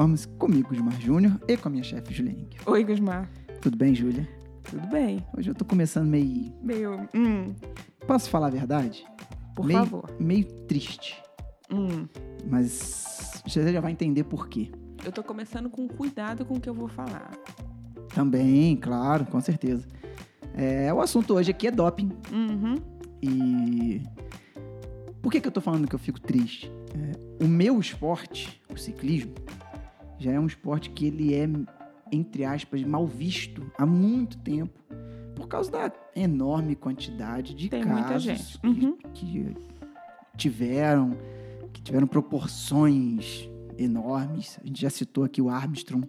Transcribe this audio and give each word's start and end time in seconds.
Performance, 0.00 0.26
comigo, 0.38 0.74
Gilmar 0.74 0.98
Júnior, 0.98 1.38
e 1.46 1.58
com 1.58 1.68
a 1.68 1.70
minha 1.70 1.84
chefe, 1.84 2.14
Julia 2.14 2.32
Henck. 2.32 2.56
Oi, 2.64 2.84
Gusmar. 2.84 3.28
Tudo 3.60 3.76
bem, 3.76 3.94
Júlia? 3.94 4.26
Tudo 4.62 4.86
bem? 4.86 5.22
Hoje 5.36 5.50
eu 5.50 5.54
tô 5.54 5.62
começando 5.62 6.08
meio... 6.08 6.50
Meio. 6.62 7.06
Hum, 7.14 7.54
Posso 8.06 8.30
falar 8.30 8.46
a 8.46 8.50
verdade? 8.50 9.04
por 9.54 9.66
meio, 9.66 9.80
favor. 9.80 10.10
Meio 10.18 10.46
triste, 10.66 11.22
Hum. 11.70 12.06
mas 12.48 13.42
você 13.46 13.70
já 13.70 13.78
vai 13.82 13.92
entender 13.92 14.24
por 14.24 14.48
quê. 14.48 14.70
Eu 15.04 15.12
tô 15.12 15.22
começando 15.22 15.68
com 15.68 15.86
cuidado 15.86 16.46
com 16.46 16.54
o 16.54 16.60
que 16.60 16.68
eu 16.70 16.74
vou 16.74 16.88
falar. 16.88 17.32
Também, 18.14 18.76
claro, 18.76 19.26
com 19.26 19.38
certeza. 19.38 19.86
É, 20.54 20.90
o 20.94 21.02
assunto 21.02 21.34
hoje 21.34 21.50
aqui 21.50 21.66
é 21.66 21.70
doping. 21.70 22.10
Uhum. 22.32 22.76
E 23.20 24.00
por 25.20 25.30
que, 25.30 25.42
que 25.42 25.46
eu 25.48 25.52
tô 25.52 25.60
falando 25.60 25.86
que 25.86 25.94
eu 25.94 25.98
fico 25.98 26.18
triste? 26.18 26.72
É, 26.94 27.44
o 27.44 27.46
meu 27.46 27.78
esporte, 27.78 28.62
o 28.72 28.78
ciclismo, 28.78 29.34
já 30.20 30.32
é 30.32 30.38
um 30.38 30.46
esporte 30.46 30.90
que 30.90 31.06
ele 31.06 31.34
é, 31.34 31.48
entre 32.12 32.44
aspas, 32.44 32.82
mal 32.84 33.06
visto 33.06 33.68
há 33.76 33.84
muito 33.86 34.38
tempo. 34.38 34.78
Por 35.34 35.48
causa 35.48 35.70
da 35.70 35.92
enorme 36.14 36.76
quantidade 36.76 37.54
de 37.54 37.68
Tem 37.68 37.82
casos 37.82 38.22
gente. 38.22 38.58
que- 38.60 38.66
Uhum. 38.66 38.96
que 39.14 39.54
tiveram, 40.36 41.16
que 41.72 41.80
tiveram 41.82 42.06
proporções 42.06 43.48
enormes. 43.78 44.58
A 44.62 44.66
gente 44.66 44.80
já 44.82 44.90
citou 44.90 45.24
aqui 45.24 45.40
o 45.40 45.48
Armstrong. 45.48 46.06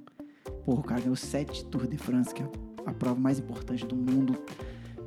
Porra, 0.65 0.79
o 0.79 0.83
cara 0.83 1.01
ganhou 1.01 1.15
sete 1.15 1.65
Tour 1.65 1.87
de 1.87 1.97
France, 1.97 2.33
que 2.33 2.43
é 2.43 2.49
a 2.85 2.93
prova 2.93 3.19
mais 3.19 3.39
importante 3.39 3.85
do 3.85 3.95
mundo. 3.95 4.35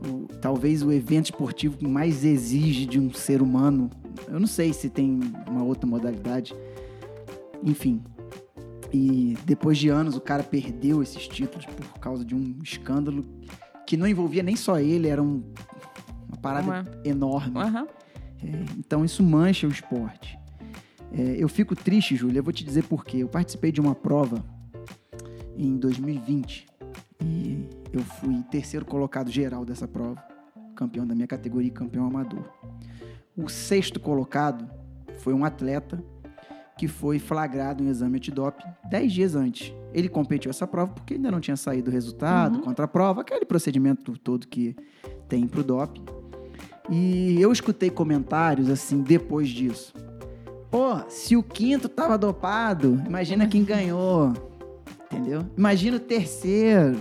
O- 0.08 0.26
talvez 0.40 0.82
o 0.82 0.90
evento 0.92 1.26
esportivo 1.26 1.76
que 1.76 1.86
mais 1.86 2.24
exige 2.24 2.86
de 2.86 2.98
um 2.98 3.12
ser 3.12 3.42
humano. 3.42 3.90
Eu 4.28 4.40
não 4.40 4.46
sei 4.46 4.72
se 4.72 4.88
tem 4.88 5.20
uma 5.48 5.62
outra 5.62 5.86
modalidade. 5.88 6.54
Enfim. 7.62 8.02
E 8.96 9.36
depois 9.44 9.76
de 9.76 9.88
anos 9.88 10.14
o 10.14 10.20
cara 10.20 10.44
perdeu 10.44 11.02
esses 11.02 11.26
títulos 11.26 11.66
por 11.66 11.98
causa 11.98 12.24
de 12.24 12.32
um 12.32 12.60
escândalo 12.62 13.24
que 13.84 13.96
não 13.96 14.06
envolvia 14.06 14.40
nem 14.40 14.54
só 14.54 14.78
ele, 14.78 15.08
era 15.08 15.20
um- 15.20 15.42
uma 16.28 16.36
parada 16.40 16.64
Uma- 16.64 16.86
enorme. 17.04 17.58
Aham. 17.58 17.88
É, 18.40 18.46
então 18.78 19.04
isso 19.04 19.20
mancha 19.20 19.66
o 19.66 19.70
esporte. 19.70 20.38
É, 21.12 21.34
eu 21.36 21.48
fico 21.48 21.74
triste, 21.74 22.14
Júlia, 22.14 22.38
eu 22.38 22.44
vou 22.44 22.52
te 22.52 22.62
dizer 22.64 22.84
por 22.84 23.04
quê. 23.04 23.16
Eu 23.18 23.28
participei 23.28 23.72
de 23.72 23.80
uma 23.80 23.96
prova 23.96 24.44
em 25.56 25.76
2020 25.76 26.64
e 27.20 27.68
eu 27.92 28.00
fui 28.00 28.44
terceiro 28.48 28.86
colocado 28.86 29.28
geral 29.28 29.64
dessa 29.64 29.88
prova, 29.88 30.22
campeão 30.76 31.04
da 31.04 31.16
minha 31.16 31.26
categoria, 31.26 31.66
e 31.68 31.72
campeão 31.72 32.06
amador. 32.06 32.48
O 33.36 33.48
sexto 33.48 33.98
colocado 33.98 34.70
foi 35.18 35.34
um 35.34 35.44
atleta 35.44 36.00
que 36.76 36.88
foi 36.88 37.18
flagrado 37.18 37.82
em 37.82 37.88
exame 37.88 38.16
antidoping 38.18 38.64
10 38.90 39.12
dias 39.12 39.34
antes. 39.36 39.72
Ele 39.92 40.08
competiu 40.08 40.50
essa 40.50 40.66
prova 40.66 40.92
porque 40.92 41.14
ainda 41.14 41.30
não 41.30 41.40
tinha 41.40 41.56
saído 41.56 41.88
o 41.90 41.92
resultado 41.92 42.56
Uhum. 42.56 42.62
contra 42.62 42.84
a 42.84 42.88
prova, 42.88 43.20
aquele 43.20 43.44
procedimento 43.44 44.18
todo 44.18 44.48
que 44.48 44.74
tem 45.28 45.46
pro 45.46 45.62
doping. 45.62 46.04
E 46.90 47.40
eu 47.40 47.50
escutei 47.52 47.90
comentários 47.90 48.68
assim 48.68 49.00
depois 49.02 49.48
disso. 49.48 49.94
Pô, 50.70 50.98
se 51.08 51.36
o 51.36 51.42
quinto 51.42 51.88
tava 51.88 52.18
dopado, 52.18 53.00
imagina 53.06 53.46
quem 53.46 53.62
ganhou. 53.64 54.32
Entendeu? 55.12 55.46
Imagina 55.56 55.96
o 55.96 56.00
terceiro. 56.00 56.98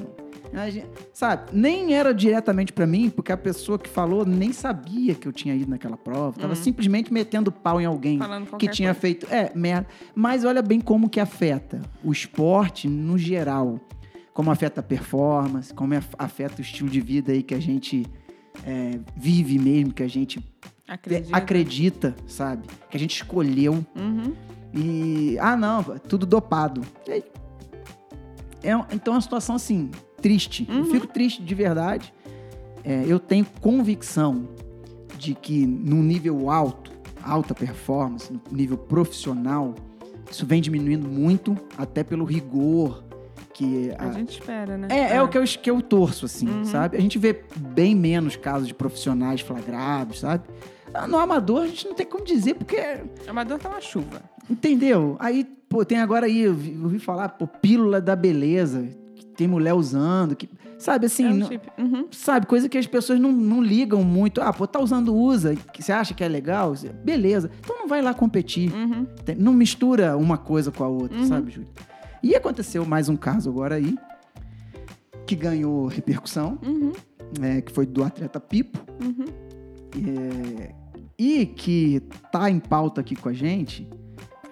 Sabe? 1.12 1.52
Nem 1.52 1.96
era 1.96 2.14
diretamente 2.14 2.72
pra 2.72 2.86
mim, 2.86 3.10
porque 3.10 3.32
a 3.32 3.38
pessoa 3.38 3.78
que 3.80 3.90
falou 3.90 4.26
nem 4.26 4.54
sabia 4.54 5.16
que 5.16 5.28
eu 5.28 5.32
tinha 5.32 5.56
ido 5.56 5.70
naquela 5.70 5.98
prova. 5.98 6.40
Tava 6.40 6.54
Hum. 6.54 6.56
simplesmente 6.56 7.12
metendo 7.12 7.52
pau 7.52 7.82
em 7.82 7.86
alguém 7.86 8.20
que 8.60 8.68
tinha 8.68 8.90
coisa. 8.90 9.00
feito. 9.00 9.28
É, 9.34 9.52
merda. 9.56 9.88
Mas 10.14 10.46
olha 10.46 10.62
bem 10.62 10.80
como 10.80 11.10
que 11.10 11.20
afeta 11.20 11.82
o 12.04 12.12
esporte 12.12 12.88
no 12.88 13.18
geral. 13.18 13.80
Como 14.34 14.50
afeta 14.50 14.80
a 14.80 14.84
performance, 14.84 15.74
como 15.74 15.94
af- 15.96 16.16
afeta 16.18 16.56
o 16.58 16.62
estilo 16.62 16.90
de 16.90 17.00
vida 17.02 17.32
aí 17.32 17.44
que 17.44 17.54
a 17.54 17.60
gente 17.62 18.06
é, 18.66 19.00
vive 19.16 19.58
mesmo, 19.60 19.94
que 19.94 20.02
a 20.04 20.08
gente 20.08 20.40
Acredito. 20.88 21.34
acredita, 21.36 22.16
sabe? 22.28 22.68
Que 22.90 22.98
a 22.98 23.00
gente 23.00 23.16
escolheu. 23.16 23.86
Uhum. 23.96 24.34
E. 24.76 25.38
Ah, 25.40 25.56
não, 25.56 25.84
tudo 25.84 26.26
dopado. 26.26 26.82
É, 27.08 27.22
então 28.92 29.14
é 29.14 29.18
uma 29.18 29.22
situação 29.22 29.56
assim, 29.56 29.92
triste. 30.24 30.66
Eu 30.70 30.76
Uhum. 30.78 30.86
fico 30.86 31.06
triste 31.08 31.44
de 31.44 31.54
verdade. 31.54 32.12
É, 32.84 33.04
eu 33.08 33.20
tenho 33.20 33.46
convicção 33.62 34.48
de 35.20 35.36
que 35.36 35.66
num 35.68 36.02
nível 36.02 36.50
alto, 36.50 36.92
alta 37.24 37.54
performance, 37.54 38.32
no 38.34 38.42
nível 38.52 38.78
profissional, 38.78 39.76
isso 40.30 40.46
vem 40.46 40.62
diminuindo 40.62 41.08
muito, 41.08 41.56
até 41.78 42.04
pelo 42.04 42.26
rigor 42.26 43.04
que 43.54 43.92
A 44.00 44.08
a- 44.08 44.12
gente 44.14 44.40
espera, 44.40 44.78
né? 44.78 44.88
é, 44.90 44.98
é 45.14 45.18
Ah. 45.18 45.24
o 45.24 45.28
que 45.28 45.38
eu, 45.38 45.44
que 45.44 45.70
eu 45.70 45.82
torço, 45.82 46.26
assim, 46.26 46.48
Uhum. 46.50 46.66
sabe? 46.66 46.98
A 46.98 47.00
gente 47.02 47.20
vê 47.20 47.42
bem 47.56 47.94
menos 47.96 48.36
casos 48.36 48.68
de 48.68 48.74
profissionais 48.74 49.42
flagrados, 49.42 50.20
sabe? 50.22 50.44
Ah, 50.94 51.08
No 51.08 51.18
amador, 51.18 51.64
a 51.64 51.68
gente 51.68 51.88
não 51.88 51.94
tem 51.96 52.06
como 52.06 52.24
dizer, 52.26 52.56
porque. 52.56 52.78
Amador 53.28 53.60
tá 53.60 53.70
uma 53.70 53.82
chuva. 53.82 54.22
Entendeu? 54.50 55.16
Aí, 55.20 55.44
pô, 55.70 55.84
tem 55.86 56.00
agora 56.00 56.26
aí, 56.26 56.42
eu 56.42 56.54
vi, 56.54 56.74
eu 56.74 56.84
ouvi 56.84 57.00
falar, 57.00 57.30
pô, 57.30 57.48
pílula 57.48 58.02
da 58.02 58.16
beleza, 58.16 58.88
tem 59.36 59.48
mulher 59.48 59.74
usando, 59.74 60.36
que. 60.36 60.50
Sabe 60.78 61.06
assim, 61.06 61.24
é 61.26 61.30
um 61.30 61.34
não-. 61.36 61.50
Uhum. 61.78 62.08
sabe, 62.12 62.46
coisa 62.46 62.68
que 62.68 62.78
as 62.78 62.86
pessoas 62.88 63.18
não, 63.20 63.32
não 63.32 63.62
ligam 63.64 64.04
muito. 64.04 64.42
Ah, 64.42 64.52
pô, 64.52 64.68
tá 64.68 64.80
usando, 64.82 65.16
usa, 65.16 65.56
que 65.56 65.82
você 65.82 65.92
acha 65.94 66.14
que 66.14 66.24
é 66.24 66.28
legal, 66.28 66.74
beleza. 67.06 67.50
Então 67.62 67.78
não 67.80 67.88
vai 67.88 68.02
lá 68.02 68.14
competir. 68.14 68.74
Uhum. 68.74 69.08
Não 69.38 69.54
mistura 69.54 70.18
uma 70.18 70.38
coisa 70.38 70.72
com 70.72 70.84
a 70.84 70.88
outra, 70.88 71.18
Uhum. 71.18 71.26
sabe, 71.28 71.52
Júlio? 71.52 71.70
E 72.22 72.36
aconteceu 72.36 72.86
mais 72.86 73.08
um 73.08 73.16
caso 73.16 73.50
agora 73.50 73.76
aí, 73.76 73.96
que 75.26 75.36
ganhou 75.36 75.88
repercussão, 75.88 76.58
Uhum. 76.62 76.92
é, 77.42 77.62
que 77.62 77.72
foi 77.72 77.86
do 77.86 78.04
atleta 78.04 78.40
Pipo, 78.40 78.80
Uhum. 79.02 79.26
é, 79.96 80.74
e 81.18 81.46
que 81.46 82.02
tá 82.32 82.50
em 82.50 82.60
pauta 82.60 83.00
aqui 83.02 83.16
com 83.16 83.30
a 83.30 83.34
gente, 83.34 83.88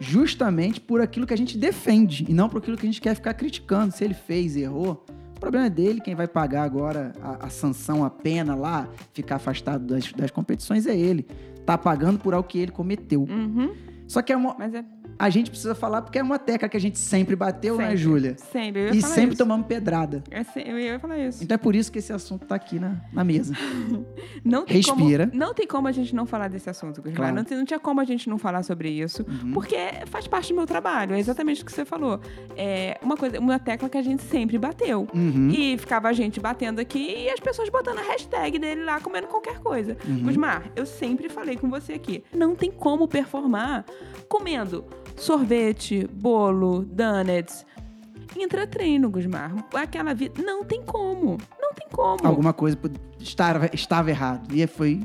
justamente 0.02 0.82
por 0.82 1.00
aquilo 1.00 1.28
que 1.28 1.34
a 1.34 1.38
gente 1.38 1.56
defende, 1.56 2.26
e 2.28 2.34
não 2.34 2.50
por 2.50 2.58
aquilo 2.58 2.76
que 2.76 2.86
a 2.86 2.90
gente 2.90 3.00
quer 3.00 3.14
ficar 3.14 3.36
criticando. 3.36 3.96
Se 3.96 4.04
ele 4.04 4.16
fez, 4.16 4.56
errou, 4.56 5.06
o 5.38 5.40
problema 5.40 5.68
é 5.68 5.70
dele, 5.70 6.02
quem 6.02 6.16
vai 6.16 6.28
pagar 6.28 6.64
agora 6.64 7.14
a, 7.22 7.46
a 7.46 7.50
sanção, 7.50 8.04
a 8.04 8.10
pena 8.10 8.56
lá, 8.56 8.90
ficar 9.14 9.36
afastado 9.36 9.86
das, 9.86 10.12
das 10.12 10.32
competições 10.32 10.88
é 10.88 10.98
ele. 10.98 11.28
Tá 11.66 11.78
pagando 11.78 12.18
por 12.18 12.34
algo 12.34 12.48
que 12.48 12.58
ele 12.58 12.72
cometeu. 12.72 13.22
Uhum. 13.30 13.76
Só 14.08 14.24
que 14.24 14.34
é 14.34 14.38
uma, 14.38 14.56
Mas 14.58 14.74
é 14.74 14.84
a 15.24 15.30
gente 15.30 15.50
precisa 15.52 15.76
falar 15.76 16.02
porque 16.02 16.18
é 16.18 16.24
uma 16.24 16.40
tecla 16.40 16.68
que 16.68 16.76
a 16.76 16.80
gente 16.80 16.98
sempre 16.98 17.36
bateu, 17.36 17.78
né, 17.78 17.84
Sempre. 17.90 17.98
Júlia? 17.98 18.36
sempre. 18.52 18.82
Eu 18.82 18.86
ia 18.88 18.92
E 19.00 19.02
sempre 19.02 19.30
isso. 19.30 19.38
tomamos 19.38 19.68
pedrada. 19.68 20.24
É 20.32 20.44
Eu 20.68 20.80
ia 20.80 21.00
falar 21.00 21.20
isso. 21.20 21.44
Então 21.44 21.56
é 21.56 21.58
por 21.58 21.76
isso 21.76 21.92
que 21.92 22.00
esse 22.00 22.12
assunto 22.12 22.46
tá 22.46 22.56
aqui 22.56 22.80
na, 22.80 22.96
na 23.14 23.24
mesa. 23.24 23.54
Não 24.44 24.66
tem 24.66 24.78
Respira. 24.78 25.28
Como, 25.28 25.40
não 25.40 25.54
tem 25.54 25.68
como 25.68 25.88
a 25.88 25.92
gente 25.92 26.16
não 26.16 26.26
falar 26.26 26.48
desse 26.48 26.70
assunto, 26.70 27.02
Gusmar. 27.02 27.16
Claro. 27.18 27.36
Não, 27.36 27.44
tem- 27.44 27.58
não 27.58 27.66
tinha 27.66 27.80
como 27.80 28.00
a 28.02 28.04
gente 28.04 28.28
não 28.30 28.38
falar 28.38 28.64
sobre 28.64 28.90
isso. 28.90 29.24
Uhum. 29.28 29.54
Porque 29.54 29.76
faz 30.08 30.28
parte 30.28 30.50
do 30.52 30.56
meu 30.56 30.66
trabalho. 30.66 31.14
É 31.14 31.20
exatamente 31.20 31.62
o 31.62 31.66
que 31.66 31.72
você 31.72 31.86
falou. 31.86 32.20
É 32.58 32.98
uma 33.02 33.16
coisa, 33.16 33.40
uma 33.40 33.60
tecla 33.60 33.88
que 33.90 33.98
a 33.98 34.02
gente 34.02 34.24
sempre 34.24 34.58
bateu. 34.58 35.08
Uhum. 35.14 35.50
E 35.50 35.78
ficava 35.78 36.08
a 36.10 36.14
gente 36.14 36.40
batendo 36.40 36.80
aqui 36.80 37.26
e 37.26 37.30
as 37.30 37.40
pessoas 37.40 37.70
botando 37.70 38.00
a 38.00 38.04
hashtag 38.04 38.58
dele 38.58 38.84
lá 38.84 39.00
comendo 39.00 39.28
qualquer 39.28 39.60
coisa. 39.60 39.96
Uhum. 40.08 40.24
Gusmar, 40.24 40.64
eu 40.76 40.86
sempre 40.86 41.30
falei 41.30 41.56
com 41.58 41.70
você 41.70 41.94
aqui. 41.94 42.24
Não 42.34 42.56
tem 42.56 42.72
como 42.72 43.08
performar 43.08 43.86
comendo 44.28 44.86
sorvete, 45.16 46.08
bolo, 46.14 46.84
donuts. 46.84 47.66
Intratreino, 48.38 49.10
Gusmar. 49.10 49.54
Aquela 49.74 50.14
vida. 50.14 50.42
Não 50.42 50.64
tem 50.64 50.82
como. 50.82 51.38
Não 51.60 51.74
tem 51.74 51.88
como. 51.92 52.20
Alguma 52.24 52.54
coisa 52.54 52.78
estava, 53.20 53.70
estava 53.74 54.10
errado. 54.10 54.54
E 54.56 54.66
foi 54.68 55.02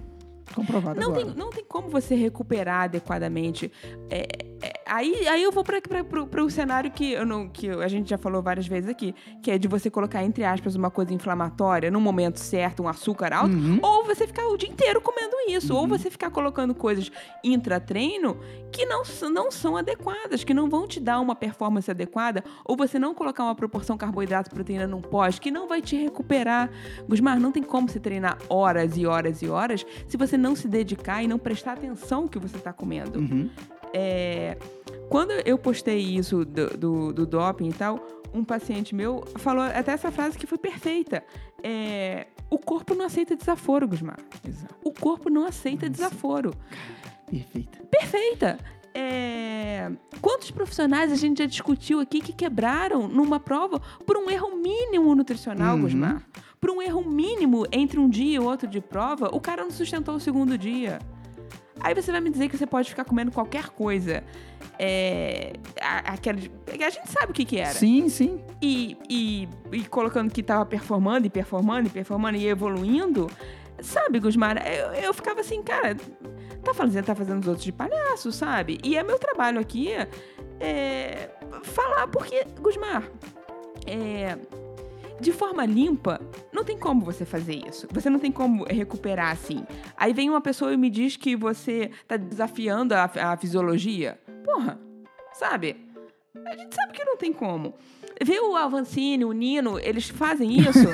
comprovado 0.54 1.00
Não 1.00 1.08
agora. 1.10 1.26
tem, 1.26 1.34
não 1.34 1.50
tem 1.50 1.64
como 1.64 1.88
você 1.88 2.14
recuperar 2.14 2.84
adequadamente. 2.84 3.70
É, 4.08 4.26
é, 4.62 4.75
aí, 4.86 5.26
aí 5.28 5.42
eu 5.42 5.52
vou 5.52 5.64
para 5.64 6.44
o 6.44 6.50
cenário 6.50 6.90
que, 6.90 7.12
eu 7.12 7.26
não, 7.26 7.48
que 7.48 7.68
a 7.68 7.88
gente 7.88 8.10
já 8.10 8.18
falou 8.18 8.42
várias 8.42 8.66
vezes 8.66 8.88
aqui, 8.88 9.14
que 9.42 9.50
é 9.50 9.58
de 9.58 9.68
você 9.68 9.90
colocar, 9.90 10.24
entre 10.24 10.44
aspas, 10.44 10.74
uma 10.74 10.90
coisa 10.90 11.12
inflamatória 11.12 11.90
no 11.90 12.00
momento 12.00 12.38
certo, 12.38 12.82
um 12.82 12.88
açúcar 12.88 13.32
alto, 13.32 13.54
Uhum. 13.54 13.78
ou 13.82 14.04
você 14.04 14.26
ficar 14.26 14.46
o 14.46 14.56
dia 14.56 14.68
inteiro 14.68 15.00
comendo 15.00 15.34
isso, 15.48 15.74
ou 15.74 15.86
você 15.86 16.10
ficar 16.10 16.30
colocando 16.30 16.74
coisas 16.74 17.10
intratreino 17.42 18.38
que 18.72 18.84
não, 18.84 19.02
não 19.32 19.50
são 19.50 19.76
adequadas, 19.76 20.44
que 20.44 20.52
não 20.52 20.68
vão 20.68 20.86
te 20.86 21.00
dar 21.00 21.20
uma 21.20 21.34
performance 21.34 21.90
adequada, 21.90 22.44
ou 22.64 22.76
você 22.76 22.98
não 22.98 23.14
colocar 23.14 23.44
uma 23.44 23.54
proporção 23.54 23.96
carboidrato-proteína 23.96 24.86
num 24.86 25.00
pós, 25.00 25.38
que 25.38 25.50
não 25.50 25.66
vai 25.66 25.80
te 25.80 25.96
recuperar. 25.96 26.70
Gusmar, 27.08 27.40
não 27.40 27.50
tem 27.52 27.62
como 27.62 27.88
você 27.88 27.98
treinar 27.98 28.38
horas 28.48 28.96
e 28.96 29.06
horas 29.06 29.42
e 29.42 29.48
horas 29.48 29.86
se 30.06 30.16
você 30.16 30.36
não 30.36 30.54
se 30.54 30.68
dedicar 30.68 31.22
e 31.22 31.28
não 31.28 31.38
prestar 31.38 31.72
atenção 31.72 32.22
no 32.22 32.28
que 32.28 32.38
você 32.38 32.56
está 32.56 32.72
comendo. 32.72 33.18
Uhum. 33.20 33.48
É, 33.94 34.58
quando 35.08 35.30
eu 35.44 35.56
postei 35.58 35.98
isso 35.98 36.44
do, 36.44 36.68
do, 36.76 37.12
do 37.12 37.26
doping 37.26 37.68
e 37.68 37.72
tal, 37.72 38.04
um 38.34 38.44
paciente 38.44 38.94
meu 38.94 39.24
falou 39.36 39.62
até 39.64 39.92
essa 39.92 40.10
frase 40.10 40.36
que 40.36 40.46
foi 40.46 40.58
perfeita. 40.58 41.24
É, 41.62 42.26
o 42.50 42.58
corpo 42.58 42.94
não 42.94 43.06
aceita 43.06 43.34
desaforo, 43.36 43.88
Gusmar. 43.88 44.18
Exato. 44.46 44.74
O 44.84 44.92
corpo 44.92 45.30
não 45.30 45.44
aceita 45.46 45.88
desaforo. 45.88 46.52
Perfeita. 47.28 47.78
Perfeita. 47.90 48.58
é, 48.94 49.90
quantos 50.20 50.50
profissionais 50.50 51.12
a 51.12 51.16
gente 51.16 51.38
já 51.38 51.46
discutiu 51.46 52.00
aqui 52.00 52.20
que 52.20 52.32
quebraram 52.32 53.06
numa 53.08 53.38
prova 53.38 53.80
por 54.06 54.16
um 54.16 54.30
erro 54.30 54.56
mínimo 54.56 55.14
nutricional, 55.14 55.74
Uhum. 55.76 55.82
Gusmar? 55.82 56.22
Por 56.60 56.70
um 56.70 56.80
erro 56.80 57.04
mínimo 57.04 57.66
entre 57.70 57.98
um 57.98 58.08
dia 58.08 58.36
e 58.36 58.38
outro 58.38 58.66
de 58.66 58.80
prova, 58.80 59.28
o 59.32 59.40
cara 59.40 59.62
não 59.62 59.70
sustentou 59.70 60.14
o 60.14 60.20
segundo 60.20 60.56
dia. 60.56 60.98
Aí 61.80 61.94
você 61.94 62.10
vai 62.10 62.20
me 62.20 62.30
dizer 62.30 62.48
que 62.48 62.56
você 62.56 62.66
pode 62.66 62.88
ficar 62.88 63.04
comendo 63.04 63.30
qualquer 63.30 63.68
coisa. 63.68 64.24
É, 64.78 65.52
aquela 65.80 66.38
de- 66.38 66.50
a 66.84 66.90
gente 66.90 67.10
sabe 67.10 67.30
o 67.30 67.34
que, 67.34 67.44
que 67.44 67.58
era. 67.58 67.72
Sim, 67.74 68.08
sim. 68.08 68.40
E, 68.62 68.96
e, 69.08 69.48
e 69.72 69.84
colocando 69.84 70.32
que 70.32 70.42
tava 70.42 70.64
performando 70.66 71.26
e 71.26 71.30
performando 71.30 71.88
e 71.88 71.90
performando 71.90 72.38
e 72.38 72.46
evoluindo. 72.46 73.30
Sabe, 73.80 74.18
Gusmar, 74.18 74.56
eu, 74.66 74.92
eu 74.94 75.14
ficava 75.14 75.40
assim, 75.40 75.62
cara, 75.62 75.94
tá 76.64 76.72
fazendo, 76.72 77.04
tá 77.04 77.14
fazendo 77.14 77.40
os 77.42 77.46
outros 77.46 77.64
de 77.64 77.72
palhaço, 77.72 78.32
sabe? 78.32 78.78
E 78.82 78.96
é 78.96 79.02
meu 79.02 79.18
trabalho 79.18 79.60
aqui 79.60 79.90
é, 80.58 81.28
falar, 81.62 82.08
porque, 82.08 82.42
Gusmar, 82.58 83.02
é, 83.86 84.38
de 85.20 85.30
forma 85.30 85.64
limpa, 85.66 86.18
não 86.56 86.64
tem 86.64 86.78
como 86.78 87.04
você 87.04 87.24
fazer 87.24 87.54
isso. 87.68 87.86
Você 87.92 88.08
não 88.08 88.18
tem 88.18 88.32
como 88.32 88.64
recuperar 88.64 89.30
assim. 89.30 89.64
Aí 89.96 90.12
vem 90.14 90.30
uma 90.30 90.40
pessoa 90.40 90.72
e 90.72 90.76
me 90.76 90.88
diz 90.88 91.16
que 91.16 91.36
você 91.36 91.90
tá 92.08 92.16
desafiando 92.16 92.94
a, 92.94 93.04
a 93.04 93.36
fisiologia. 93.36 94.18
Porra, 94.42 94.80
sabe? 95.34 95.76
A 96.46 96.56
gente 96.56 96.74
sabe 96.74 96.92
que 96.94 97.04
não 97.04 97.16
tem 97.16 97.32
como. 97.32 97.74
Vê 98.24 98.40
o 98.40 98.56
Avancini, 98.56 99.26
o 99.26 99.32
Nino, 99.32 99.78
eles 99.78 100.08
fazem 100.08 100.58
isso, 100.58 100.88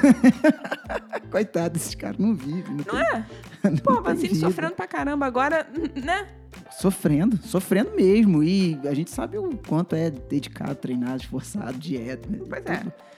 Coitado 1.30 1.74
desses 1.74 1.94
caras, 1.94 2.18
não 2.18 2.34
vivem. 2.34 2.78
não 2.84 2.98
é? 2.98 3.24
Pô, 3.84 3.92
tem 3.92 3.98
Avancini 3.98 4.34
sofrendo 4.34 4.74
pra 4.74 4.88
caramba 4.88 5.24
agora, 5.24 5.66
né? 6.04 6.26
Sofrendo, 6.72 7.36
sofrendo 7.36 7.92
mesmo. 7.94 8.42
E 8.42 8.78
a 8.84 8.92
gente 8.92 9.10
sabe 9.10 9.38
o 9.38 9.56
quanto 9.68 9.94
é 9.94 10.10
dedicado, 10.10 10.74
treinado, 10.74 11.22
esforçado, 11.22 11.78
dieta. 11.78 12.28
né? 12.28 12.38
Pois 12.48 12.66
é. 12.66 12.76
Tudo. 12.78 12.92
É, 12.92 13.11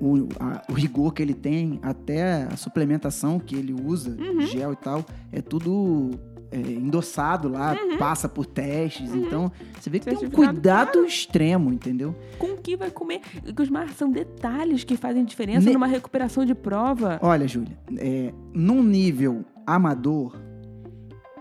o, 0.00 0.28
a- 0.40 0.62
o 0.68 0.72
rigor 0.72 1.12
que 1.12 1.22
ele 1.22 1.34
tem, 1.34 1.78
até 1.82 2.44
a 2.44 2.56
suplementação 2.56 3.38
que 3.38 3.54
ele 3.54 3.72
usa, 3.72 4.10
Uhum. 4.20 4.40
gel 4.42 4.72
e 4.72 4.76
tal, 4.76 5.04
é 5.32 5.40
tudo 5.40 6.10
é, 6.50 6.58
endossado 6.60 7.48
lá, 7.48 7.74
passa 7.98 8.28
por 8.28 8.46
testes. 8.46 9.12
Então, 9.12 9.50
você 9.80 9.90
vê 9.90 9.98
que 9.98 10.04
tem 10.06 10.16
um 10.18 10.22
Uhum. 10.22 10.30
Cuidado 10.30 11.04
extremo, 11.04 11.72
entendeu? 11.72 12.14
Com 12.38 12.52
o 12.52 12.56
que 12.58 12.76
vai 12.76 12.92
comer? 12.92 13.20
Gusmar, 13.56 13.88
são 13.94 14.08
detalhes 14.10 14.84
que 14.84 14.96
fazem 14.96 15.24
diferença 15.24 15.66
Ne- 15.66 15.72
numa 15.72 15.88
recuperação 15.88 16.44
de 16.44 16.54
prova. 16.54 17.18
Olha, 17.22 17.48
Júlia, 17.48 17.76
é, 17.98 18.32
num 18.52 18.84
nível 18.84 19.44
amador, 19.66 20.36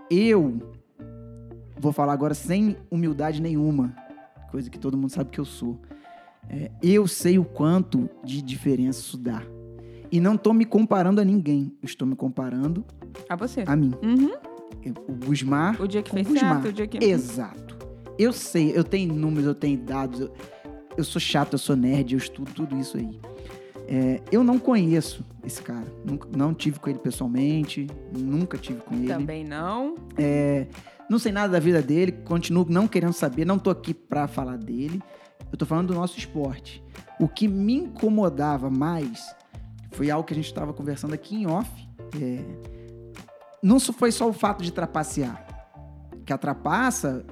eu 0.10 0.60
vou 1.80 1.92
falar 1.92 2.14
agora 2.14 2.34
sem 2.34 2.76
humildade 2.90 3.42
nenhuma, 3.42 3.96
coisa 4.52 4.70
que 4.70 4.80
todo 4.80 4.98
mundo 4.98 5.10
sabe 5.12 5.30
que 5.30 5.40
eu 5.40 5.46
sou. 5.46 5.80
É, 6.50 6.70
eu 6.82 7.08
sei 7.08 7.40
o 7.40 7.44
quanto 7.46 8.10
de 8.24 8.42
diferença 8.42 9.00
isso 9.00 9.18
dá. 9.18 9.42
E 10.12 10.20
não 10.20 10.38
tô 10.38 10.54
me 10.54 10.66
comparando 10.66 11.20
a 11.20 11.26
ninguém, 11.26 11.74
eu 11.82 11.86
estou 11.88 12.08
me 12.08 12.16
comparando 12.16 12.86
A 13.28 13.36
você. 13.36 13.64
a 13.66 13.76
mim. 13.76 13.94
Uhum. 14.04 14.32
Eu- 14.84 14.94
o 15.08 15.14
Gusmar 15.26 15.82
O 15.82 15.88
dia 15.88 16.04
que 16.04 16.12
fez 16.12 16.28
o 16.28 16.32
Gusmar. 16.32 16.54
certo, 16.62 16.68
o 16.70 16.74
dia 16.74 16.88
que... 16.88 17.04
Exato. 17.04 17.78
Eu 18.20 18.32
sei, 18.32 18.72
eu 18.78 18.84
tenho 18.84 19.14
números, 19.14 19.46
eu 19.48 19.56
tenho 19.56 19.78
dados, 19.80 20.20
eu, 20.20 20.32
eu 20.98 21.04
sou 21.04 21.20
chato, 21.20 21.54
eu 21.54 21.60
sou 21.60 21.76
nerd, 21.76 22.14
eu 22.14 22.18
estudo 22.20 22.52
tudo 22.54 22.78
isso 22.78 22.98
aí. 22.98 23.20
É, 23.88 24.22
eu 24.32 24.44
não 24.44 24.60
conheço 24.60 25.26
esse 25.44 25.62
cara, 25.62 25.86
nunca- 26.06 26.28
não 26.38 26.54
tive 26.54 26.80
com 26.80 26.90
ele 26.90 27.00
pessoalmente, 27.00 27.88
nunca 28.16 28.58
tive 28.58 28.82
com 28.82 28.94
ele. 28.96 29.08
Também 29.08 29.44
não. 29.44 29.96
Não 31.10 31.18
sei 31.20 31.32
nada 31.32 31.54
da 31.54 31.60
vida 31.60 31.82
dele, 31.82 32.12
continuo 32.12 32.66
não 32.70 32.88
querendo 32.88 33.14
saber, 33.14 33.46
não 33.46 33.58
tô 33.60 33.70
aqui 33.70 33.94
pra 33.94 34.28
falar 34.28 34.58
dele. 34.58 35.02
Eu 35.54 35.58
tô 35.58 35.68
falando 35.68 35.90
do 35.90 35.94
nosso 35.94 36.18
esporte. 36.18 36.84
O 37.20 37.28
que 37.28 37.48
me 37.48 37.76
incomodava 37.76 38.72
mais 38.72 39.36
foi 39.92 40.10
algo 40.10 40.26
que 40.26 40.34
a 40.34 40.36
gente 40.36 40.48
estava 40.48 40.74
conversando 40.74 41.14
aqui 41.14 41.36
em 41.36 41.46
off. 41.46 41.70
É, 42.20 42.44
não 43.62 43.80
foi 43.80 44.12
só 44.12 44.28
o 44.28 44.34
fato 44.34 44.64
de 44.64 44.72
trapacear. 44.74 45.46
Que 46.26 46.34
a 46.34 46.40
trapaça, 46.40 47.24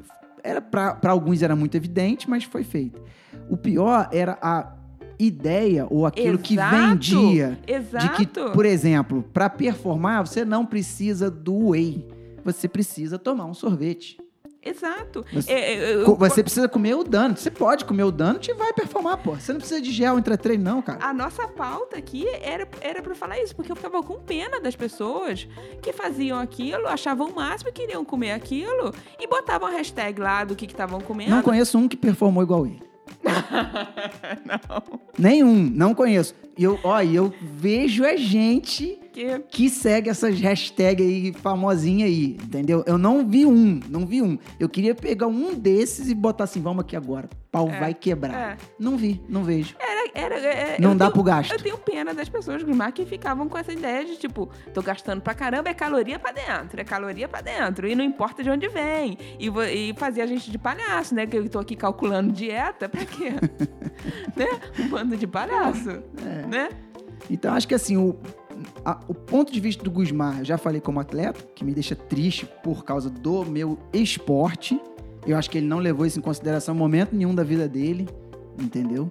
era 0.43 0.61
pra 0.61 0.93
pra 0.93 1.11
alguns 1.11 1.41
era 1.41 1.55
muito 1.55 1.75
evidente, 1.75 2.29
mas 2.29 2.43
foi 2.43 2.63
feita. 2.63 3.01
O 3.49 3.57
pior 3.57 4.07
era 4.11 4.37
a 4.39 4.71
ideia 5.17 5.87
ou 5.89 6.05
aquilo 6.05 6.37
que 6.37 6.53
Exato, 6.53 6.75
vendia 6.75 7.59
Exato. 7.65 8.05
de 8.05 8.27
que, 8.27 8.51
por 8.53 8.67
exemplo, 8.67 9.23
para 9.33 9.49
performar, 9.49 10.27
você 10.27 10.45
não 10.45 10.63
precisa 10.63 11.31
do 11.31 11.69
whey. 11.69 12.07
Você 12.45 12.67
precisa 12.67 13.17
tomar 13.17 13.45
um 13.45 13.53
sorvete. 13.55 14.17
Exato. 14.63 15.25
Você- 15.33 15.51
É, 15.51 15.73
é, 15.73 15.93
eu- 15.95 16.15
Você 16.15 16.43
precisa 16.43 16.69
comer 16.69 16.93
o 16.95 17.03
dano. 17.03 17.35
Você 17.35 17.49
pode 17.49 17.83
comer 17.83 18.03
o 18.03 18.11
dano 18.11 18.39
e 18.47 18.53
vai 18.53 18.71
performar, 18.73 19.17
pô. 19.17 19.31
Você 19.35 19.51
não 19.51 19.59
precisa 19.59 19.81
de 19.81 19.91
gel 19.91 20.19
entre 20.19 20.37
treino, 20.37 20.63
não, 20.63 20.81
cara. 20.83 21.03
A 21.03 21.11
nossa 21.13 21.47
pauta 21.47 21.97
aqui 21.97 22.27
era, 22.41 22.67
era 22.79 23.01
pra 23.01 23.15
falar 23.15 23.39
isso, 23.41 23.55
porque 23.55 23.71
eu 23.71 23.75
ficava 23.75 24.03
com 24.03 24.19
pena 24.19 24.59
das 24.61 24.75
pessoas 24.75 25.47
que 25.81 25.91
faziam 25.91 26.39
aquilo, 26.39 26.87
achavam 26.87 27.29
o 27.29 27.35
máximo, 27.35 27.71
queriam 27.71 28.05
comer 28.05 28.33
aquilo 28.33 28.93
e 29.19 29.27
botavam 29.27 29.67
a 29.67 29.71
hashtag 29.71 30.21
lá 30.21 30.43
do 30.43 30.55
que 30.55 30.67
que 30.67 30.73
estavam 30.73 31.01
comendo. 31.01 31.31
Não 31.31 31.41
conheço 31.41 31.77
um 31.79 31.87
que 31.87 31.97
performou 31.97 32.43
igual 32.43 32.67
ele. 32.67 32.83
Não. 34.45 34.99
Nenhum, 35.17 35.53
não 35.73 35.93
conheço. 35.93 36.33
E 36.57 36.63
eu, 36.63 36.79
ó, 36.83 37.01
eu 37.01 37.33
vejo 37.41 38.05
a 38.05 38.15
gente 38.15 38.99
Que... 39.11 39.39
que 39.39 39.69
segue 39.69 40.09
essas 40.09 40.39
hashtags 40.39 41.05
aí 41.05 41.33
famosinha 41.33 42.05
aí, 42.05 42.37
entendeu? 42.41 42.81
Eu 42.87 42.97
não 42.97 43.27
vi 43.27 43.45
um, 43.45 43.79
não 43.89 44.05
vi 44.05 44.21
um. 44.21 44.37
Eu 44.59 44.69
queria 44.69 44.95
pegar 44.95 45.27
um 45.27 45.53
desses 45.53 46.09
e 46.09 46.15
botar 46.15 46.45
assim, 46.45 46.61
vamos 46.61 46.83
aqui 46.85 46.95
agora. 46.95 47.29
Pau 47.51 47.67
É, 47.67 47.77
vai 47.79 47.93
quebrar. 47.93 48.53
é. 48.53 48.57
Não 48.79 48.95
vi, 48.95 49.21
não 49.27 49.43
vejo. 49.43 49.75
Era, 49.77 50.09
era, 50.13 50.35
é, 50.37 50.77
Não 50.79 50.91
eu 50.91 50.95
dá 50.97 51.05
tenho- 51.05 51.13
pro 51.13 51.23
gasto. 51.23 51.51
Eu 51.51 51.59
tenho 51.59 51.77
pena 51.77 52.13
das 52.13 52.29
pessoas, 52.29 52.63
Gusmar, 52.63 52.93
que 52.93 53.05
ficavam 53.05 53.49
com 53.49 53.57
essa 53.57 53.73
ideia 53.73 54.05
de, 54.05 54.15
tipo, 54.17 54.49
tô 54.73 54.81
gastando 54.81 55.21
pra 55.21 55.33
caramba, 55.33 55.67
é 55.69 55.73
caloria 55.73 56.17
pra 56.17 56.31
dentro, 56.31 56.79
é 56.79 56.83
caloria 56.85 57.27
pra 57.27 57.41
dentro, 57.41 57.85
e 57.89 57.93
não 57.95 58.05
importa 58.05 58.41
de 58.41 58.49
onde 58.49 58.69
vem. 58.69 59.17
E, 59.37 59.47
e 59.89 59.93
fazia 59.97 60.23
a 60.23 60.27
gente 60.27 60.49
de 60.49 60.57
palhaço, 60.57 61.13
né? 61.13 61.25
Que 61.27 61.35
eu 61.37 61.49
tô 61.49 61.59
aqui 61.59 61.75
calculando 61.75 62.31
dieta, 62.31 62.87
pra 62.87 63.03
quê? 63.05 63.31
né? 64.37 64.47
Um 64.79 64.87
bando 64.87 65.17
de 65.17 65.27
palhaço, 65.27 65.89
É. 66.25 66.47
né? 66.47 66.69
Então, 67.29 67.53
acho 67.53 67.67
que 67.67 67.75
assim, 67.75 67.97
o, 67.97 68.15
a- 68.85 68.99
o 69.07 69.13
ponto 69.13 69.51
de 69.51 69.59
vista 69.59 69.83
do 69.83 69.91
Gusmar, 69.91 70.39
eu 70.39 70.45
já 70.45 70.57
falei 70.57 70.79
como 70.81 70.99
atleta, 70.99 71.41
que 71.55 71.63
me 71.63 71.73
deixa 71.73 71.95
triste 71.95 72.45
por 72.63 72.83
causa 72.83 73.09
do 73.09 73.45
meu 73.45 73.77
esporte. 73.93 74.79
Eu 75.25 75.37
acho 75.37 75.49
que 75.49 75.57
ele 75.57 75.67
não 75.67 75.79
levou 75.79 76.05
isso 76.05 76.17
em 76.19 76.21
consideração 76.21 76.73
em 76.75 76.77
momento 76.77 77.15
nenhum 77.15 77.33
da 77.35 77.43
vida 77.43 77.67
dele, 77.67 78.07
entendeu? 78.59 79.09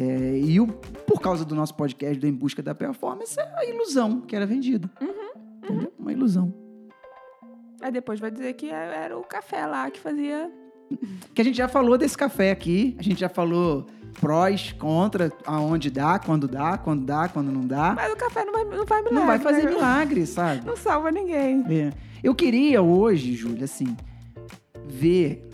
É, 0.00 0.38
e 0.38 0.60
o, 0.60 0.68
por 0.68 1.20
causa 1.20 1.44
do 1.44 1.54
nosso 1.54 1.74
podcast 1.74 2.16
do 2.18 2.26
Em 2.26 2.32
Busca 2.32 2.62
da 2.62 2.74
Performance, 2.74 3.38
é 3.38 3.42
a 3.58 3.64
ilusão 3.64 4.20
que 4.20 4.36
era 4.36 4.46
vendida. 4.46 4.88
Entendeu? 5.64 5.92
Uma 5.98 6.12
ilusão. 6.12 6.54
Aí 7.82 7.90
depois 7.90 8.20
vai 8.20 8.30
dizer 8.30 8.52
que 8.54 8.66
é- 8.70 9.04
era 9.04 9.18
o 9.18 9.22
café 9.24 9.66
lá 9.66 9.90
que 9.90 9.98
fazia. 9.98 10.50
Que 11.34 11.40
a 11.42 11.44
gente 11.44 11.56
já 11.56 11.68
falou 11.68 11.96
desse 11.96 12.16
café 12.18 12.50
aqui, 12.50 12.96
a 12.98 13.02
gente 13.02 13.20
já 13.20 13.28
falou 13.28 13.86
prós, 14.20 14.72
contra, 14.72 15.32
aonde 15.46 15.88
dá, 15.90 16.18
quando 16.18 16.48
dá, 16.48 16.76
quando 16.76 17.04
dá, 17.04 17.28
quando 17.28 17.50
não 17.52 17.66
dá. 17.66 17.94
Mas 17.94 18.12
o 18.12 18.16
café 18.16 18.44
não 18.44 18.52
vai, 18.52 18.64
não 18.64 18.86
faz 18.86 19.00
milagre. 19.04 19.14
Não 19.20 19.26
vai 19.26 19.38
fazer 19.38 19.62
né? 19.64 19.70
milagre, 19.70 20.26
sabe? 20.26 20.66
Não 20.66 20.76
salva 20.76 21.10
ninguém. 21.10 21.64
É. 21.70 21.92
Eu 22.22 22.34
queria 22.34 22.82
hoje, 22.82 23.34
Júlia, 23.34 23.64
assim, 23.64 23.96
ver 24.86 25.48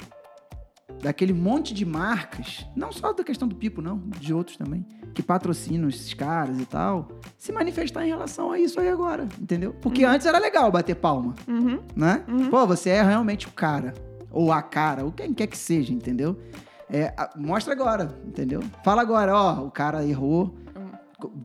daquele 1.03 1.33
monte 1.33 1.75
de 1.75 1.85
marcas, 1.85 2.67
não 2.75 2.91
só 2.91 3.13
da 3.13 3.23
questão 3.23 3.47
do 3.47 3.55
Pipo, 3.55 3.83
não, 3.83 3.99
de 4.19 4.33
outros 4.33 4.57
também, 4.57 4.85
que 5.15 5.23
patrocinam 5.23 5.89
esses 5.89 6.13
caras 6.15 6.59
e 6.59 6.65
tal, 6.65 7.09
se 7.37 7.53
manifestar 7.53 8.05
em 8.05 8.09
relação 8.09 8.51
a 8.51 8.59
isso 8.59 8.81
aí 8.81 8.89
agora, 8.89 9.29
entendeu? 9.41 9.75
Porque 9.81 10.05
antes 10.05 10.27
era 10.27 10.39
legal 10.39 10.71
bater 10.73 10.97
palma, 10.97 11.35
Uhum. 11.47 11.79
né? 11.95 12.25
Uhum. 12.27 12.49
Pô, 12.49 12.67
você 12.67 12.91
é 12.91 13.03
realmente 13.03 13.47
o 13.47 13.51
cara, 13.53 13.95
ou 14.37 14.53
a 14.53 14.61
cara, 14.63 15.05
ou 15.05 15.11
quem 15.13 15.33
quer 15.33 15.47
que 15.47 15.57
seja, 15.59 15.93
entendeu? 15.93 16.39
É, 16.91 17.13
mostra 17.37 17.73
agora, 17.73 18.17
entendeu? 18.25 18.61
Fala 18.85 19.03
agora, 19.03 19.35
ó, 19.35 19.65
o 19.65 19.71
cara 19.71 20.05
errou, 20.05 20.55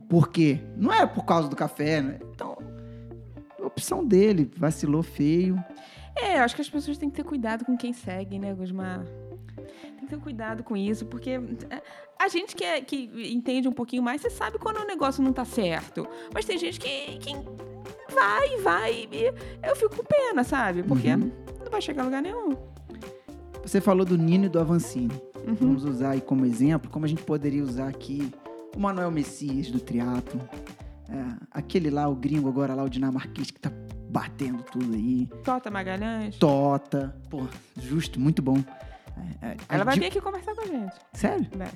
por 0.08 0.28
quê? 0.28 0.60
Não 0.76 0.92
é 0.92 1.06
por 1.06 1.24
causa 1.24 1.48
do 1.48 1.56
café, 1.56 2.00
né? 2.02 2.20
Então, 2.34 2.56
opção 3.64 4.04
dele, 4.04 4.50
vacilou 4.56 5.02
feio. 5.02 5.56
É, 6.14 6.38
acho 6.40 6.54
que 6.54 6.60
as 6.60 6.68
pessoas 6.68 6.98
têm 6.98 7.08
que 7.08 7.16
ter 7.16 7.24
cuidado 7.24 7.64
com 7.64 7.76
quem 7.76 7.92
segue, 7.92 8.38
né, 8.38 8.52
Gusmar? 8.54 9.04
Tem 9.82 10.00
que 10.00 10.06
ter 10.06 10.18
cuidado 10.18 10.62
com 10.62 10.76
isso, 10.76 11.06
porque 11.06 11.30
é, 11.70 11.82
a 12.20 12.28
gente 12.28 12.54
que, 12.54 12.64
é- 12.64 12.80
que 12.82 13.10
entende 13.32 13.66
um 13.68 13.72
pouquinho 13.72 14.02
mais, 14.02 14.20
você 14.20 14.28
sabe 14.30 14.58
quando 14.58 14.76
o 14.78 14.84
negócio 14.84 15.22
não 15.22 15.32
tá 15.32 15.44
certo. 15.44 16.06
Mas 16.34 16.44
tem 16.44 16.58
gente 16.58 16.78
que, 16.78 17.18
que 17.18 17.32
vai, 18.14 18.56
vai, 18.58 19.08
e 19.10 19.32
eu 19.66 19.74
fico 19.74 19.96
com 19.96 20.04
pena, 20.04 20.44
sabe? 20.44 20.82
Porque 20.82 21.08
Uhum. 21.08 21.32
não 21.64 21.70
vai 21.70 21.80
chegar 21.80 22.02
a 22.02 22.04
lugar 22.04 22.20
nenhum. 22.22 22.50
Você 23.62 23.80
falou 23.80 24.04
do 24.04 24.16
Nino 24.18 24.46
e 24.46 24.48
do 24.48 24.58
Avancini. 24.60 25.12
Uhum. 25.46 25.54
Vamos 25.54 25.84
usar 25.84 26.10
aí 26.10 26.20
como 26.20 26.44
exemplo, 26.44 26.90
como 26.90 27.04
a 27.04 27.08
gente 27.08 27.22
poderia 27.22 27.62
usar 27.62 27.88
aqui 27.88 28.30
o 28.76 28.80
Manuel 28.80 29.10
Messias 29.10 29.70
do 29.70 29.80
triatlo. 29.80 30.40
É, 31.08 31.34
aquele 31.50 31.90
lá, 31.90 32.08
o 32.08 32.14
gringo 32.14 32.48
agora 32.48 32.74
lá, 32.74 32.82
o 32.84 32.88
dinamarquês, 32.88 33.50
que 33.50 33.60
tá 33.60 33.70
batendo 34.10 34.62
tudo 34.64 34.94
aí. 34.94 35.28
Tota 35.44 35.70
Magalhães. 35.70 36.36
Tota. 36.36 37.14
Pô, 37.30 37.42
justo, 37.80 38.18
muito 38.20 38.40
bom. 38.42 38.58
É, 39.42 39.48
é, 39.48 39.56
Ela 39.68 39.82
a 39.82 39.84
vai 39.84 39.94
Di- 39.94 40.00
vir 40.00 40.06
aqui 40.06 40.20
conversar 40.20 40.54
com 40.54 40.62
a 40.62 40.66
gente. 40.66 40.94
Sério? 41.12 41.46
Vai. 41.56 41.70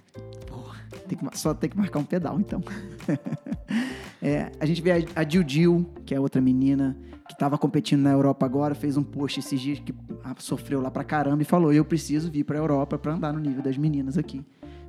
Porra, 0.47 0.76
tem 1.09 1.19
que 1.19 1.38
só 1.38 1.52
tem 1.55 1.69
que 1.69 1.76
marcar 1.76 1.99
um 1.99 2.05
pedal, 2.05 2.38
então. 2.40 2.62
É, 4.23 4.50
a 4.58 4.66
gente 4.66 4.80
vê 4.80 4.92
a, 4.92 4.96
a 5.20 5.25
Dil 5.25 5.42
Dil, 5.42 5.87
que 6.04 6.14
é 6.14 6.20
outra 6.20 6.40
menina 6.40 6.96
que 7.26 7.32
estava 7.35 7.58
competindo 7.58 8.00
na 8.02 8.12
Europa 8.12 8.46
agora, 8.46 8.75
fez 8.75 8.96
um 8.96 9.02
post 9.02 9.40
esses 9.40 9.61
dias 9.61 9.78
que 9.80 9.92
ah, 10.25 10.35
sofreu 10.38 10.80
lá 10.80 10.90
pra 10.90 11.04
caramba 11.04 11.42
e 11.42 11.44
falou: 11.44 11.73
Eu 11.73 11.85
preciso 11.85 12.30
vir 12.30 12.44
pra 12.44 12.58
Europa 12.58 12.99
pra 12.99 13.12
andar 13.14 13.32
no 13.32 13.40
nível 13.40 13.62
das 13.62 13.76
meninas 13.76 14.16
aqui. 14.16 14.44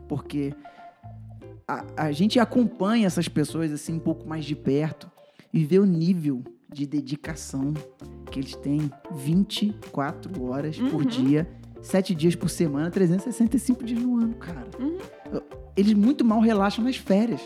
Porque 0.07 0.53
a, 1.67 1.83
a 1.97 2.11
gente 2.11 2.39
acompanha 2.39 3.05
essas 3.07 3.27
pessoas 3.27 3.71
assim 3.71 3.93
um 3.95 3.99
pouco 3.99 4.27
mais 4.27 4.45
de 4.45 4.55
perto 4.55 5.09
e 5.53 5.63
vê 5.65 5.79
o 5.79 5.85
nível 5.85 6.43
de 6.71 6.85
dedicação 6.85 7.73
que 8.31 8.39
eles 8.39 8.55
têm 8.55 8.91
24 9.15 10.43
horas 10.43 10.77
por 10.77 11.01
Uhum. 11.01 11.07
dia, 11.07 11.49
7 11.81 12.13
dias 12.13 12.35
por 12.35 12.49
semana, 12.49 12.89
365 12.91 13.83
dias 13.83 14.01
no 14.01 14.17
ano, 14.17 14.35
cara. 14.35 14.65
Uhum. 14.79 14.97
Eles 15.75 15.93
muito 15.93 16.23
mal 16.25 16.39
relaxam 16.39 16.83
nas 16.83 16.97
férias. 16.97 17.41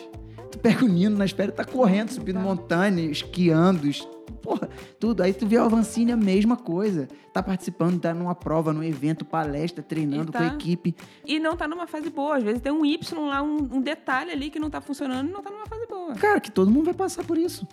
Pega 0.61 0.85
o 0.85 0.87
Nino 0.87 1.17
nas 1.17 1.31
férias, 1.31 1.55
tá 1.55 1.63
correndo, 1.65 2.09
subindo 2.09 2.35
Tá. 2.37 2.41
montanha, 2.41 3.01
esquiando, 3.09 3.87
es- 3.87 4.07
porra, 4.41 4.69
tudo. 4.99 5.21
Aí 5.23 5.33
tu 5.33 5.45
vê 5.47 5.57
o 5.57 5.63
Avancini, 5.63 6.11
a 6.11 6.17
mesma 6.17 6.55
coisa. 6.57 7.07
Tá 7.33 7.41
participando, 7.41 7.99
tá 7.99 8.13
numa 8.13 8.35
prova, 8.35 8.71
num 8.73 8.83
evento, 8.83 9.23
palestra, 9.25 9.83
treinando 9.83 10.29
E 10.29 10.31
com 10.33 10.37
a 10.37 10.49
tá. 10.49 10.55
equipe. 10.55 10.95
E 11.25 11.39
não 11.39 11.55
tá 11.55 11.67
numa 11.67 11.87
fase 11.87 12.09
boa. 12.09 12.37
Às 12.37 12.43
vezes 12.43 12.61
tem 12.61 12.71
um 12.71 12.85
Y 12.85 13.27
lá, 13.27 13.41
um, 13.41 13.57
um 13.71 13.81
detalhe 13.81 14.31
ali 14.31 14.49
que 14.49 14.59
não 14.59 14.69
tá 14.69 14.81
funcionando 14.81 15.29
e 15.29 15.31
não 15.31 15.41
tá 15.41 15.49
numa 15.49 15.65
fase 15.65 15.85
boa. 15.87 16.13
Cara, 16.15 16.39
que 16.39 16.51
todo 16.51 16.69
mundo 16.69 16.85
vai 16.85 16.93
passar 16.93 17.23
por 17.23 17.37
isso. 17.37 17.67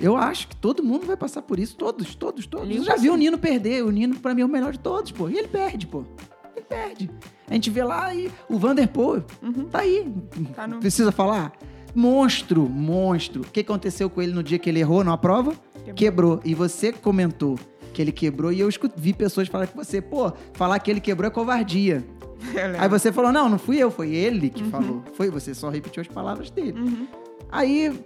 Eu 0.00 0.14
acho 0.16 0.48
que 0.48 0.56
todo 0.56 0.82
mundo 0.84 1.06
vai 1.06 1.16
passar 1.16 1.40
por 1.42 1.58
isso. 1.58 1.74
Todos, 1.76 2.14
todos, 2.14 2.46
todos. 2.46 2.74
Eu 2.76 2.84
já 2.84 2.96
viu 2.96 3.14
o. 3.14 3.16
Nino 3.16 3.38
perder. 3.38 3.82
O 3.82 3.90
Nino, 3.90 4.16
pra 4.18 4.34
mim, 4.34 4.42
é 4.42 4.44
o 4.44 4.48
melhor 4.48 4.72
de 4.72 4.78
todos, 4.78 5.10
pô. 5.10 5.28
E 5.30 5.38
ele 5.38 5.48
perde, 5.48 5.86
pô. 5.86 6.04
Ele 6.54 6.64
perde. 6.66 7.10
A 7.48 7.54
gente 7.54 7.70
vê 7.70 7.82
lá 7.82 8.14
e 8.14 8.30
o 8.48 8.58
Vanderpool 8.58 9.22
Uhum. 9.42 9.64
tá 9.70 9.80
aí. 9.80 10.12
Tá 10.54 10.66
no- 10.66 10.80
Precisa 10.80 11.10
falar? 11.12 11.52
Monstro, 11.96 12.68
monstro. 12.68 13.40
O 13.40 13.46
que 13.46 13.60
aconteceu 13.60 14.10
com 14.10 14.20
ele 14.20 14.32
no 14.32 14.42
dia 14.42 14.58
que 14.58 14.68
ele 14.68 14.80
errou 14.80 15.02
numa 15.02 15.16
prova? 15.16 15.54
Quebrou. 15.94 16.40
E 16.44 16.54
você 16.54 16.92
comentou 16.92 17.58
que 17.94 18.02
ele 18.02 18.12
quebrou 18.12 18.52
e 18.52 18.60
eu 18.60 18.68
vi 18.94 19.14
pessoas 19.14 19.48
falar 19.48 19.66
com 19.66 19.82
você, 19.82 20.02
pô, 20.02 20.30
falar 20.52 20.78
que 20.78 20.90
ele 20.90 21.00
quebrou 21.00 21.28
é 21.28 21.30
covardia. 21.30 22.04
Eu 22.48 22.52
lembro. 22.66 22.82
Aí 22.82 22.88
você 22.90 23.10
falou, 23.10 23.32
não, 23.32 23.48
não 23.48 23.58
fui 23.58 23.78
eu, 23.78 23.90
foi 23.90 24.14
ele 24.14 24.50
que 24.50 24.62
falou. 24.64 25.02
Foi 25.14 25.30
você, 25.30 25.54
só 25.54 25.70
repetiu 25.70 26.02
as 26.02 26.06
palavras 26.06 26.50
dele. 26.50 26.78
Uhum. 26.78 27.06
Aí, 27.50 27.98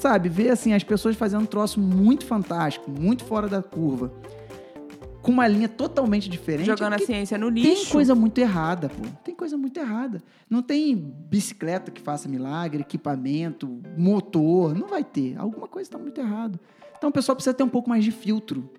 sabe, 0.00 0.28
ver 0.28 0.50
assim, 0.50 0.72
as 0.72 0.82
pessoas 0.82 1.14
fazendo 1.14 1.42
um 1.42 1.46
troço 1.46 1.78
muito 1.78 2.26
fantástico, 2.26 2.90
muito 2.90 3.24
fora 3.24 3.46
da 3.46 3.62
curva, 3.62 4.12
com 5.28 5.32
uma 5.32 5.46
linha 5.46 5.68
totalmente 5.68 6.28
diferente. 6.28 6.66
Jogando 6.66 6.94
a 6.94 6.98
ciência 6.98 7.38
no 7.38 7.52
tem 7.52 7.62
lixo. 7.62 7.92
coisa 7.92 8.14
muito 8.14 8.38
errada, 8.38 8.88
pô. 8.88 9.02
Tem 9.24 9.34
coisa 9.34 9.56
muito 9.56 9.78
errada. 9.78 10.22
Não 10.50 10.62
tem 10.62 10.96
bicicleta 10.96 11.90
que 11.90 12.00
faça 12.00 12.28
milagre, 12.28 12.80
equipamento, 12.80 13.80
motor. 13.96 14.74
Não 14.74 14.88
vai 14.88 15.04
ter. 15.04 15.36
Alguma 15.38 15.68
coisa 15.68 15.88
está 15.88 15.98
muito 15.98 16.20
errado. 16.20 16.58
Então 16.96 17.10
o 17.10 17.12
pessoal 17.12 17.36
precisa 17.36 17.54
ter 17.54 17.62
um 17.62 17.68
pouco 17.68 17.88
mais 17.88 18.02
de 18.04 18.10
filtro. 18.10 18.70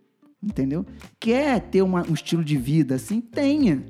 Entendeu? 0.41 0.85
Quer 1.19 1.59
ter 1.61 1.81
uma- 1.81 2.03
um 2.09 2.13
estilo 2.13 2.43
de 2.43 2.57
vida 2.57 2.95
assim? 2.95 3.19
Tenha. 3.21 3.85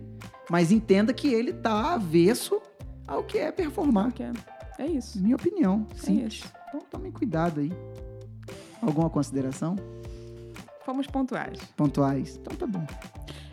Mas 0.49 0.71
entenda 0.71 1.13
que 1.13 1.27
ele 1.27 1.53
tá 1.53 1.93
avesso 1.93 2.59
ao 3.07 3.23
que 3.23 3.37
é 3.37 3.51
performar. 3.51 4.11
Que 4.11 4.23
é- 4.23 4.33
É 4.79 4.87
isso. 4.87 5.21
Minha 5.21 5.35
opinião. 5.35 5.85
É 5.95 5.99
Simples. 5.99 6.33
isso. 6.35 6.51
Então 6.69 6.81
tomem 6.89 7.11
cuidado 7.11 7.59
aí. 7.59 7.71
Alguma 8.81 9.09
consideração? 9.09 9.75
Fomos 10.89 11.05
pontuais. 11.05 11.59
Pontuais? 11.77 12.39
Então 12.41 12.57
tá 12.57 12.65
bom. 12.65 12.83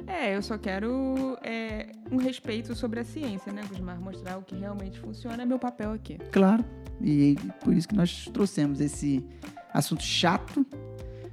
É, 0.07 0.35
eu 0.35 0.41
só 0.41 0.57
quero 0.57 1.37
é, 1.43 1.93
um 2.11 2.17
respeito 2.17 2.75
sobre 2.75 3.01
a 3.01 3.05
ciência, 3.05 3.53
né, 3.53 3.61
Gusmar? 3.69 4.01
Mostrar 4.01 4.39
o 4.39 4.43
que 4.43 4.57
realmente 4.57 4.99
funciona 4.99 5.43
é 5.43 5.45
meu 5.45 5.59
papel 5.59 5.93
aqui. 5.93 6.17
Claro. 6.33 6.65
E 6.99 7.37
por 7.63 7.75
isso 7.75 7.89
que 7.89 7.95
nós 7.95 8.25
trouxemos 8.33 8.81
esse 8.81 9.23
assunto 9.71 10.03
chato 10.03 10.65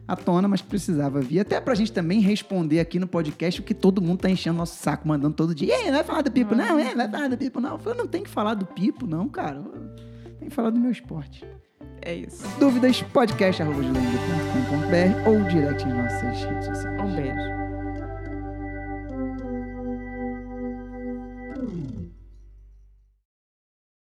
à 0.06 0.14
tona, 0.14 0.46
mas 0.46 0.62
precisava 0.62 1.22
vir. 1.22 1.40
Até 1.40 1.62
pra 1.62 1.74
gente 1.74 1.94
também 1.94 2.20
responder 2.20 2.82
aqui 2.82 3.00
no 3.00 3.08
podcast 3.08 3.62
o 3.62 3.64
que 3.64 3.74
todo 3.74 4.02
mundo 4.02 4.20
tá 4.20 4.30
enchendo 4.30 4.58
nosso 4.58 4.76
saco, 4.76 5.08
mandando 5.08 5.38
todo 5.38 5.56
dia. 5.56 5.70
E 5.70 5.72
aí, 5.72 5.90
vai 5.90 6.04
falar 6.04 6.22
do 6.22 6.32
Pipo? 6.34 6.54
Não, 6.54 6.78
é, 6.78 6.94
vai 6.94 7.10
falar 7.10 7.30
do 7.30 7.38
Pipo, 7.38 7.62
não. 7.62 7.80
Eu 7.86 7.96
não 7.96 8.08
tenho 8.08 8.26
que 8.26 8.30
falar 8.30 8.56
do 8.56 8.66
Pipo, 8.66 9.08
não, 9.08 9.30
cara. 9.30 9.64
Tenho 10.38 10.50
que 10.50 10.54
falar 10.54 10.70
do 10.70 10.82
meu 10.82 10.92
esporte. 10.92 11.48
É 12.06 12.16
isso. 12.16 12.46
Dúvidas, 12.60 13.02
podcast.com.br 13.02 15.30
ou 15.30 15.42
direct 15.44 15.88
em 15.88 15.94
nossas 15.94 16.44
redes 16.44 16.66
sociais. 16.66 17.02
Um 17.02 17.16
beijo. 17.16 17.63